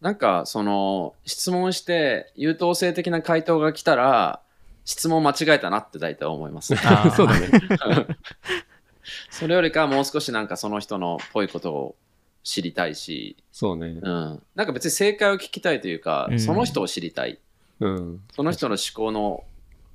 [0.00, 4.40] なんか、その、質問して、優等生的な回答が来たら、
[4.84, 6.74] 質問間違えたなって大体思います。
[6.74, 7.48] あー そうだね。
[9.30, 11.96] それよりかはもう少しなんかその人のっぽいことを
[12.42, 13.98] 知りたいし、そうね。
[14.00, 14.42] うん。
[14.54, 17.38] なんか別に正解を聞きたいというか、うんその人を知りたい。
[17.80, 18.20] うん。
[18.34, 19.44] その人の思考の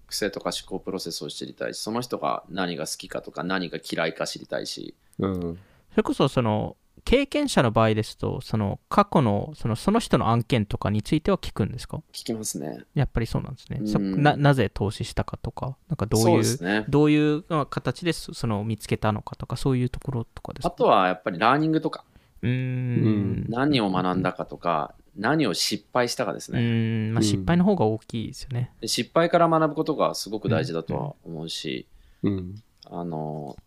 [0.08, 4.94] 癖とか思考プロセスを知りたいし、その人が何が好きかとか何が嫌いか知りたいし。
[5.20, 5.60] うん。
[5.92, 11.98] それこそその経験者の場合ですとその過去のそのその人の案件とかについては聞くんですか？
[12.14, 12.84] 聞きますね。
[12.94, 16.86] やっぱりそうなんですね、そうんななぜ投資したかとかなんかどうそいうね。
[16.88, 20.68] どういうまあ形でそその見つけたのかとかそういうところとかですか？
[20.70, 22.04] あとはやっぱりラーニングとか、
[22.42, 23.46] うーん。
[23.50, 26.62] 何を学んだかとか、何を失敗したかですうね。
[26.62, 27.14] ーん。
[27.14, 28.72] まあ、うん失敗の方が大きいですよね。
[28.80, 31.88] で失敗から学ぶことがすごく大事だとは思うし、
[32.24, 32.56] うん。
[32.86, 33.58] あの、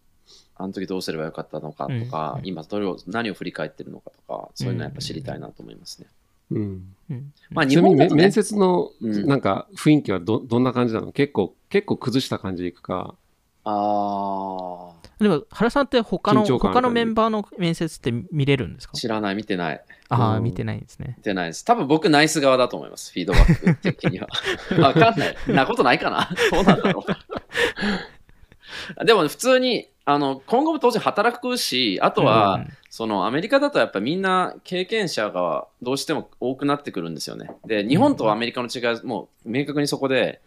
[0.57, 6.07] あの時どうすればよかったのかとか、うん今どれを何を振り返ってるのかとか、そういうのはやっぱ知りたいなと思いますね。
[6.51, 6.95] うん。
[7.11, 7.33] うん。
[7.51, 11.11] まあちなみにめ日本ね面、接のうんなんか雰囲気はどどんな感じなの？
[11.13, 13.15] 結構、結構崩した感じでいくか。
[13.67, 18.93] あでも、原さんって他の、他のメンバーの面接って見れるんですか？
[18.95, 19.83] あ、知らない、見てない。
[20.11, 21.23] ああ、うん見てないんですね見。
[21.23, 21.65] てないです。
[21.65, 24.29] 多分僕ナイス側だと思います、フィードバック的には。
[24.79, 25.37] わかんない。
[25.49, 27.13] なことないかなどうなんだろう。
[29.05, 37.51] でも普通に、あの、今後も当然働くし、あとは、うんそのアメリカだとやっぱみんな経験者がどうしても多くなってくるんですよね。
[37.67, 40.41] で、日本とアメリカの違いはもう明確にそこで、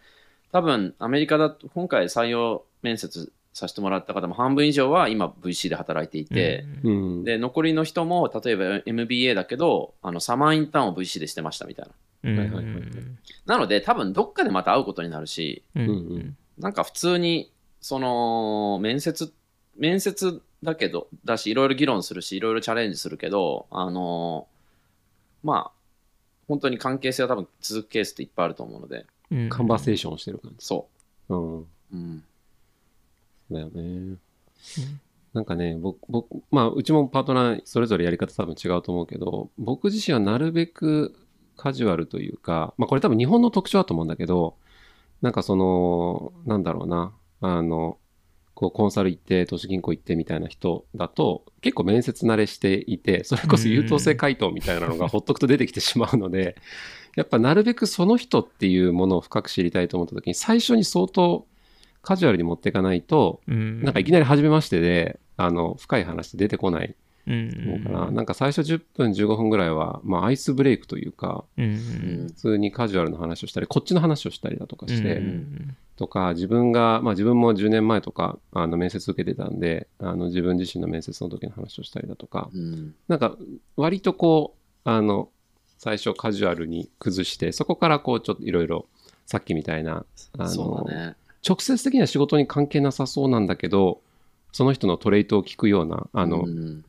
[0.53, 7.23] 多分アメリカだと今回採用面接させてもらった方も半分以上は今 VC で働いていて、うんうん。
[7.25, 11.91] で、残りの人も例えば MBA だけど、あのサマーインターンを VC でしてましたみたいな。
[12.23, 16.37] うんなので多分どっかでまた会うことになるし、うん。
[16.57, 19.33] なんか普通にその面接
[19.77, 24.47] 面接だけどだしいろいろ議論するしいろいろチャレンジするけどあの
[25.43, 25.71] まあ
[26.47, 30.65] 本当に関係性は多分続くケースっていっぱいあると思うのでうんカンバセーションをしてる感じ。
[30.65, 30.87] そ
[31.29, 31.59] うん。
[31.61, 32.23] う、うん、
[33.51, 34.17] だよね。
[35.33, 41.15] なんかね、僕、僕、まあ、うちもパートナーそれぞれやり方多分違うと思うけど、僕自身はなるべく
[41.57, 44.55] カジュアルというか、まあ、これ多分日本の特徴だと思うんだけど、
[45.21, 47.11] なんかその、なんだろうな、
[47.41, 47.97] あの、
[48.53, 56.55] こうコンサル行って、投資銀行行ってみたいな人だと、結構面接慣れしていて、それこそ優等生回答みたいなのがほっとくと出てきてしまうので、
[57.15, 61.45] やっぱなるべくその人っていうものを深く知りたいと思った時に、最初に相当
[62.01, 63.83] カジュアルに持っていかないと、うん。
[63.83, 66.95] なんかいきなり初めましてで、あの、深い話出てこない
[67.27, 67.83] うん。
[67.83, 68.11] のかな。
[68.11, 71.65] なんか最初10分15分ぐらいは、まあアイスブレイクというか、うん。
[71.65, 72.27] うん。
[72.27, 82.95] 普通にカジュアルな話をしたり、こっちの話をしたりだとかして、うんとか、自分が、まあ自分も10年前とか、あの、面接受けてたんで、あの、自分自身の面接の時の話をしたりだとか、うん。
[83.07, 83.35] なんか、
[83.75, 84.55] 割とこ
[84.85, 85.29] う、あの、
[85.79, 88.85] 最初カジュアルに崩して、そこからこう、ちょっといろいろ、
[89.25, 90.05] さっきみたいな、
[90.37, 90.87] あの、
[91.47, 93.99] 直接的には仕事に関係なさそうなんだけど、
[94.53, 96.83] その人のトレートを聞くような、あの、うん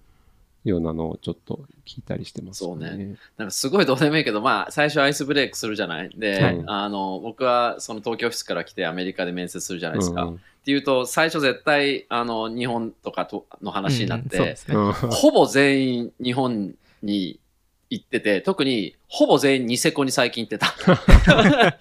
[0.68, 3.16] ようなのをちょっと聞いたりしてます、そうね。
[3.37, 6.11] なんかすごいどうでもいいけど、まあ、最初アイスブレイクするじゃない？
[6.16, 10.22] で、はいあの僕はその東京オフィスから来てアメリカで面接するじゃないですか。
[10.22, 17.40] うんうんっていうと、最初絶対あの日本とかとの話になって、うんねうんほぼ全員日本に
[17.88, 20.74] 行ってて、特にほぼ全員ニセコに最近行ってた。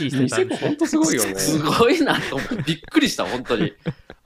[0.00, 1.34] ニセコ本当すごいよね。
[1.38, 3.74] すごいなと思って、びっくりした、本当に。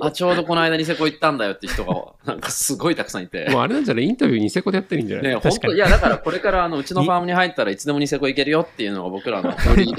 [0.07, 3.49] あ、ちょうどこの間ニセコ行ったんだよって人が、なんかすごいたくさんいて。
[3.51, 9.95] もうあれなんじゃないインタビューニセコでやってるんじゃない、ね、本当いや、だからこれからあのうちのファームに入ったらいつでもニセコ行けるよっていうのが僕らのより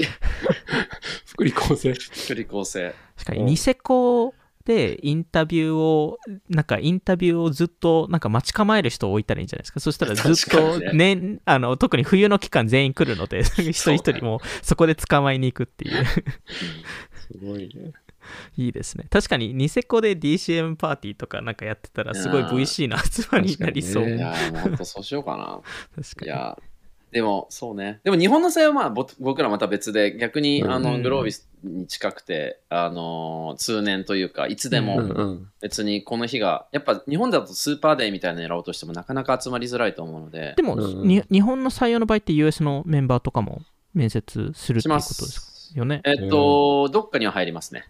[1.26, 1.94] 福利厚生。
[1.94, 2.94] 福利厚生。
[3.16, 9.80] 確かにニセコでインタビューをなんかインタビューをずっとなんか待ち構える人を置いたらいいんじゃないですか？
[9.80, 17.92] そしたらずっとにねねあの特に冬の期間全員来るので一 人一人もうそこで捕まえに行くっていうすごいね。
[18.56, 19.06] いいですね。
[19.10, 25.60] 確かにニセコで DCM パーティーとかなんかやってたらすごい VC の集まりになりそう、ねいやー、もう本当そうしようかな。
[25.94, 26.26] 確かに。
[26.26, 26.74] いやー
[27.14, 28.00] でもそうね。
[28.02, 30.72] でも日本の際はまあぼ僕らまた別で逆にうん。
[30.72, 35.38] あのうんグロービスに近くて、あのー通年というかいつでうも。
[35.60, 40.54] 別にこの日が、やっぱ日本だとスーパーデーみたいなのやろうとしてもなかなか集まりづらいと思うので。
[40.56, 43.62] で、も、うんに日本の採用の場合って US のメンバーとかも
[43.94, 45.78] 面接するってしまいうことですす。
[45.78, 47.84] よねえっと、どっかには入りますね。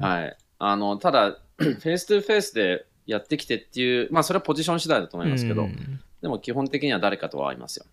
[0.00, 0.36] はい。
[0.58, 7.84] あの、ただ、 face to face でやってきてっていう、まあそれはポジション次第だと思いますけど、うんでも基本的には誰かとは会いますよ。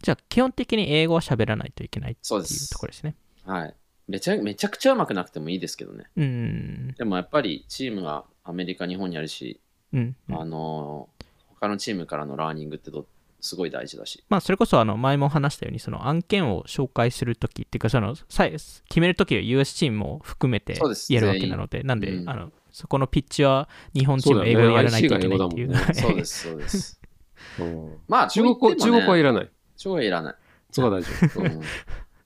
[0.00, 3.74] じゃあ基本的に英語は喋らないといけないっていうところですねはい。
[4.06, 6.04] めちゃめちゃくちゃうまくなくてもいいですけどね。
[6.16, 9.60] うんでもやっぱりチームがアメリカ、日本にあるし、
[9.92, 11.08] うんあの
[11.48, 13.06] 他のチームからの learning ってど
[13.40, 14.24] すごい大事だし。
[14.28, 22.28] まあ、それこそあの前も話したようにその案件を紹介するときっていうかそのさ決めるときは US チームも含めてやるわけなのでなんで、うん。
[22.28, 25.74] あのそこのピッチは日本チーム英語でやらないといけないっていう。
[25.94, 27.00] そうねです、そうです。
[27.58, 27.98] うん。
[28.06, 28.76] まあ、中国語、ね。
[28.76, 29.50] 国語はいらない。
[29.76, 30.34] 中国語はいらない。
[30.70, 31.40] そこは大丈夫。
[31.40, 31.60] うん。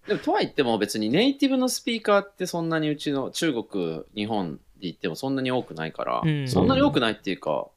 [0.09, 6.49] でもとは言っても別にネイティブのスピーカーってそんなにうちの中国、日本で言ってもそんなに多くないから、うん。
[6.49, 7.69] そんなに多くないっていうか、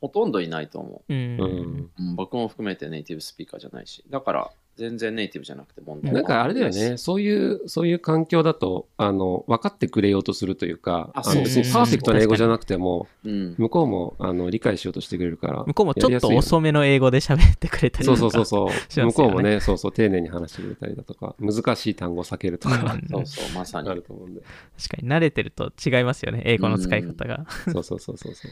[0.00, 1.40] ほとんどいないと思うんうん。
[1.40, 4.04] う、うん僕も含めてネイティブスピーカーじゃないし。
[4.08, 13.54] だから全然ネイティブじゃなくて問題なんかあれだよね、そういう、そういう環境だと、あの、分かってくれようとするというか、あそうパーフェクトな英語じゃなくても、うん。
[13.58, 15.64] 向こうもあの理解しようとしてくれるから。
[15.66, 18.18] 向こうもちょっと遅めの英語で喋ってくれたりとか。
[18.18, 23.94] そうそうそうそう、向こうもね、そうそう、丁寧に話してくれたりだとか、難しい単語を避けるとか、うん そうそう、まさにあ。
[23.94, 24.40] ると思うんで。
[24.78, 27.44] 確かに慣れてると違いますよね、英語の使い方が。
[27.70, 28.50] そうそうそうそうそう。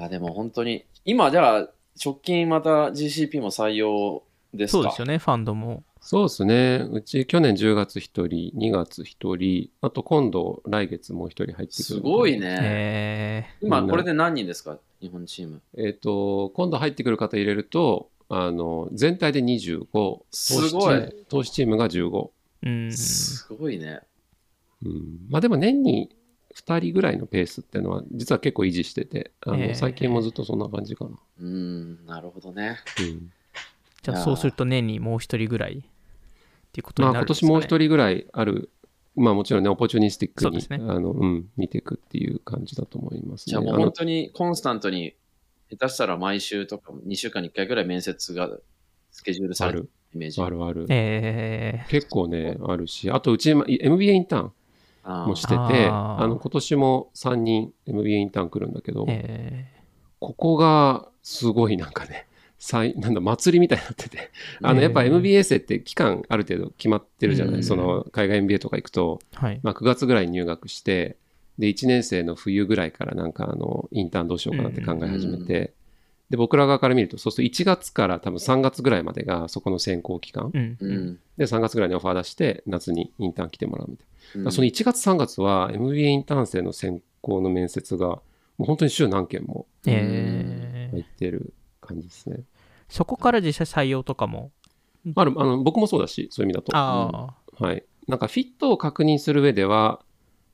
[0.00, 1.68] あでも本当に、今じゃあ、
[2.02, 4.22] 直近また GCP も採用
[4.54, 4.78] ですか？
[4.78, 5.82] そうですよね、ファンドも。
[6.00, 6.86] そうですね。
[6.92, 11.68] うち去年10月1人、2月1人、あと今度来月もう1人入ってくる。
[11.72, 12.38] すごい。
[12.38, 12.56] ね。
[12.60, 14.78] え今、これで何人ですか？
[15.00, 15.60] 日本チーム。
[15.76, 22.10] えっ、と、今度入ってくる方入れると、あの、全体で25、投資すごいチーム投資チームが15。
[22.10, 22.30] ー、
[22.62, 22.92] うん。
[22.92, 24.00] すごいね。
[24.84, 26.08] うん、まあでも年に
[26.66, 31.10] 2人ぐらいのペースっていうのは実は結構維持してて、あのえー最近もずっとそんな感じかな。
[31.40, 32.78] うん、なるほどね。
[33.00, 33.32] うん
[34.02, 35.74] じゃあそうすると年にもう一人ぐらいっ
[36.72, 38.70] ていうことまあ今になるんですか、ね、年もう一人ぐらいある、
[39.16, 43.50] まあもちろんね、オポチュニスティックに、ねあの、うん、見ていくっていう感じだと思いますね。
[43.50, 45.14] じゃあもう本当にコンスタントに、
[45.70, 48.48] 下手したら毎週とか2週間に1回ぐらい面接が
[49.10, 50.40] スケジュールされるある、イメージ。
[50.40, 50.86] あるある。
[50.88, 54.50] え結構ね、あるし、あとうち、ま MBA インターンあー
[55.04, 59.06] もしてて、あの、今年も3人 MBA インターン来るんだけど
[60.20, 62.26] ここがすごいなんかね、
[62.58, 64.30] 最なんだ祭りみたいになってて、
[64.62, 67.62] あのやっぱえー MBA 生って期間ある程度決まってるじゃない、うん。
[67.62, 69.60] その海外 MBA とか行くと、ーはい。
[69.62, 71.16] まあ、9月ぐらいに入学して、
[71.58, 75.72] で、1年生の冬ぐらいからなんかあの、インターンどうしようかなって考え始めて、
[76.30, 80.50] で、僕ら側から見ると、そうすると1月から多分3月ぐらいまでがそこの選考期間。
[80.52, 80.76] うん。
[80.78, 81.18] うん。
[81.38, 84.44] で、3月ぐらいにオファー出して、夏にインターン来てもらうみたいな。
[84.44, 88.22] うんその1月3月は MBA インターン生の選考の面接が、も
[88.60, 92.40] う本当に週何件もえー入ってる感じですね。
[92.90, 94.50] そこから実際採用とかも？
[95.14, 96.76] ある、あの、僕もそうだし、そういう意味だと。
[96.76, 97.84] はい。
[98.06, 100.00] なんかフィットを確認する上では、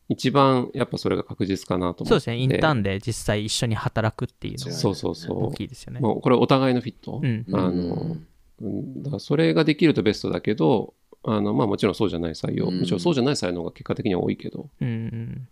[0.08, 2.04] 一番やっぱそれが確実かなと思って。
[2.08, 5.44] そうですね、インターンで実際一緒に働くっていうのそうがそうそうそう。
[5.46, 6.00] 大きいですよね。
[6.00, 7.20] もうこれお互いのフィット？
[7.22, 7.46] うん。
[7.52, 8.16] あの
[8.60, 15.48] うんだからそれができるとベストだけど、あのまあもちろんそうじゃない採用、うんもちろんそうじゃない採用が結果的には多いけど、うんうん。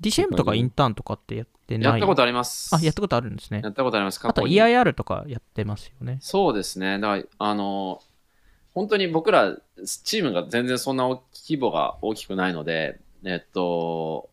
[0.00, 1.92] DCM とかインターンとかってやってない？
[1.92, 2.74] やったことあります。
[2.74, 3.70] あ、やったことあるんですねや。
[3.70, 4.20] ったことあります。
[4.20, 6.18] 過あと EIR とかやってますよね。
[6.20, 6.98] そうですね。
[6.98, 8.02] だから、あの、
[8.74, 9.56] 本当に僕ら、
[10.04, 14.28] チームが全然そんな規模が大きくないので、えっと、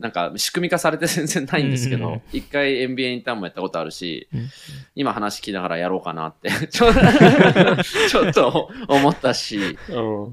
[0.00, 4.48] なんか仕組み化されて全然ないんですけど、一回 MBA インターンもやったことあるし、うん
[4.96, 9.78] 今話聞きながらやろうかなって ちょっと思ったし、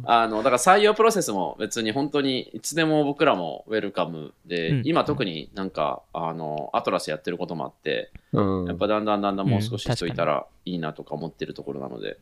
[0.04, 4.82] あの、だから採用プロセスも別に本当にいつでも僕らもウェルカムで、うん。
[4.84, 8.66] 今特になんか、あの、アトラスやってることもあって、うん。
[8.68, 12.18] やっぱだんだんだんだんもう少しうん人いたらいいなとか思ってるところなので、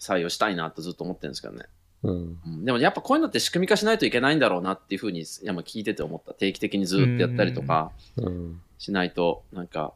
[0.00, 1.66] 採用したいなとずっと思ってるんですけどね。
[2.02, 2.40] うん。
[2.46, 2.64] うん。
[2.64, 6.34] でもやっぱこういうのって仕組み化しないといけないんだろうなっていうふうにいやまあ聞いてて思った。
[6.34, 8.60] 定期的にずっとやったりとかうん。
[8.78, 9.94] しないと、なんか、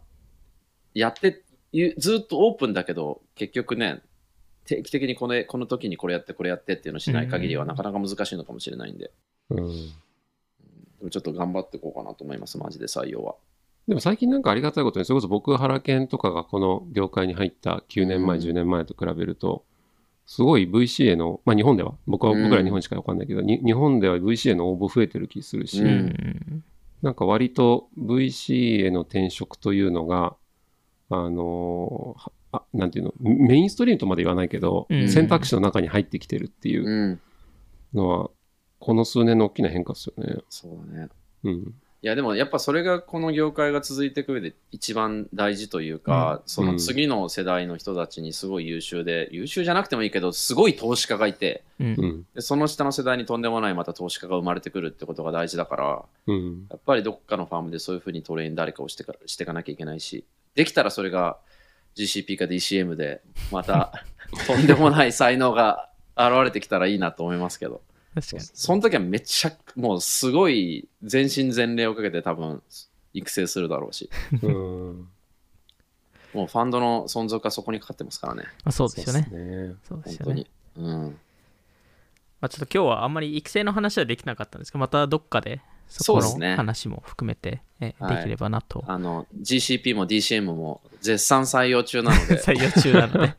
[0.95, 4.03] やって、ゆずっとオープンだけど、結局ね、
[4.65, 9.11] 定期的にこのこの時にこれやってこれやってっていうのをしない限りはうんなかなか難しいのかもしれないんで、
[9.51, 9.59] うん。
[9.59, 9.65] で
[11.03, 13.37] もちょっと頑張っていこうかなと思います、マジで採用は。
[13.89, 18.45] でも最近なんかありがたいことに、それこそ僕、原研とかがこの業界に入った9年前、うん。
[18.45, 19.65] 10年前と比べると、
[20.31, 26.65] すごい VCA の、まあ日本では、僕はうん僕ら日本しかわかんないけど、に日本では VCA の応募増えてる気するし、ううんん。
[27.03, 30.37] なんか割と VC への転職というのが、
[31.09, 32.15] あの
[32.53, 37.21] あなんていうの、メインストリームとまで言わないけど、うん選択肢の中に入ってきてるっていううん、
[37.93, 38.31] のは、
[38.79, 40.37] この数年の大きな変化ですよね。
[40.49, 41.09] そうだね。
[41.43, 41.75] うん。
[42.03, 51.85] いやでもやっぱそれがこの業界が続いていく上で一番大事というか、その次の世代の人たちにすごい優秀で、優秀じゃなくてもいいけどすごい投資家がいてう。
[51.85, 52.27] うんん。
[52.35, 56.67] でその下の世代にとんでもないまた投資家が生まれてくるってことが大事だからうん。
[56.71, 61.37] やっぱりどっかのファームでそういうふうにトレイン誰かをしてかしていかなきゃいけないしできたらそれが
[61.97, 63.21] GCP か DCM で
[63.53, 63.93] また
[64.47, 67.83] とんでもない才能が現れてきたらいいなと思いますけど
[68.15, 68.43] 確かに。
[68.43, 72.63] その時はめっちゃもうすごい全身全霊をかけて多分
[73.15, 74.11] 育成するだろうし
[74.43, 75.09] うん。
[76.35, 79.27] もうファンドの存続がそこにかかってますからねまあ、そうですよね。
[79.29, 79.75] そうね。
[79.83, 80.51] そうですよね本当に。
[80.77, 81.19] うん
[82.41, 88.83] まあ、ちょっと今日はあんまり育成の話はできなかったんですけど、またどっかでそこのそうですね話も含めて、えはいできればなと。
[88.87, 93.37] あの GCP も DCM も絶賛採用中なので採用中なので、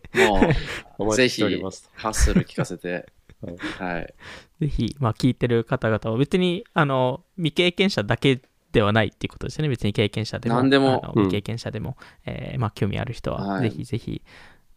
[1.00, 1.90] お もうぜひ待ちしております。
[1.96, 3.12] ハッスル聞かせて
[3.42, 4.14] はいはい
[4.62, 9.70] ぜひ、まあ、聞いてる方々は別にあの未経験者だけではないっていうことですよね。
[9.70, 14.22] 別に経験者でも、何でも未経験者でも、えーまあ、興味ある人ははいぜひぜひ、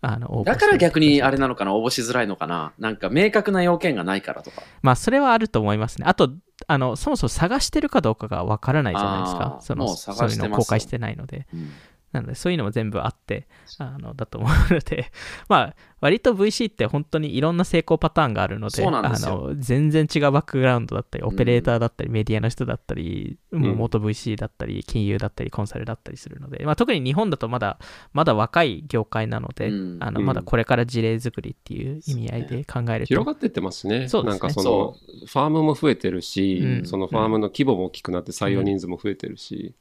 [0.01, 2.73] あの応募だから逆にあれれなのかな、応募しづらいのかな？
[2.79, 4.63] なんか明確な要件がないからとか。
[4.83, 6.07] まあそれはあると思いますね。
[6.09, 6.31] あと、
[6.67, 11.47] あのそもそも探してるかどうかがわからないじゃないですかそのもう探そういうのを公開してないので。
[11.53, 11.71] うん
[12.15, 13.49] なので、そういうのも全部あって、
[13.79, 15.11] あのだと思うので、
[15.49, 23.57] まあ、割と VC って本当にいろんな成功パターンがあるので、であの全然違うバックグラウンドだったり、オペレーターだったり、メディアの人だったり、ん。
[23.57, 27.79] もう元 VC だったり、金融だったり、コンサルだったりするので、まあ、特に日本だとまだ
[28.13, 29.97] まだ若い業界なので、うん。
[30.01, 30.27] あのうん。
[30.27, 34.09] まだこれから事例作りっていう意味合いで考えると、広がってってますね。
[34.09, 34.37] そうですね。
[34.37, 34.97] なんかその、
[35.27, 36.87] ファームも増えてるし、うん。
[36.87, 39.75] そのファームの規模も大きくなって採用人数も増えてるし、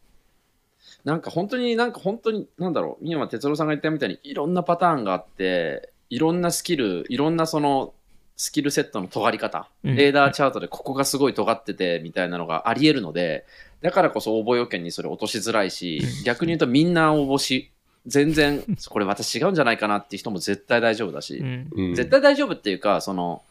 [1.04, 7.94] なんか本当になんか本当になんだろう今哲郎さんが言ったみたいにいろんなパターンがあっていろんなスキルいろんなその
[8.36, 9.96] スキルセットの尖り方、うん。
[9.96, 13.46] レーダーチャートでここがすごい尖っててみたいなのがありえるので
[13.82, 16.24] だからこそ応募要件にそれ落としづらいし、うん。
[16.24, 17.72] 逆に言うとみんな応募し
[18.06, 21.70] 全然これ私違うんじゃないかなっていう人も絶対大丈夫だし、うん。
[21.74, 21.96] うん。
[21.96, 23.44] 絶対大丈夫っていうかその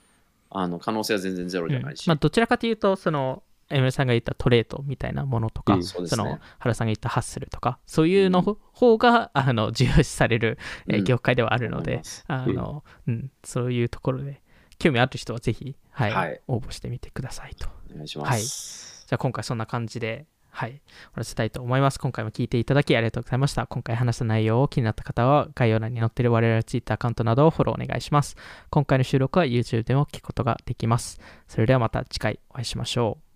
[0.55, 3.43] あの可能性は全然ゼロじゃないし、まあ、どちらかというと、その、
[3.73, 8.43] エムさんが言ったトレードみたいなものとか、うんそねその原さんが言ったハッスルとか、そういうの
[8.73, 14.43] 方が、あの重要視される、えーうん業界ではあるのであのうんそういうところで、
[14.79, 17.69] 興味ある人はぜひ、はいはい応募してみてくださいと。
[17.93, 20.83] お願いします、じゃあ今回そんな感じで、はい、
[21.15, 21.99] おらせたいと思います。
[21.99, 23.67] 今回も聞いていただきありがとうございました。
[23.67, 28.37] 今回話した内容を気になった方は概要欄に載っている我々の Twitter アカウントなどをフォローお願いします。
[28.71, 31.19] 今回の収録は YouTube でも聞くことができます。
[31.49, 33.32] それではまた次回お会いしましょう。